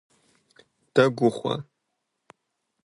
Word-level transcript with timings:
Дэгу 0.93 1.23
ухъуа? 1.27 1.55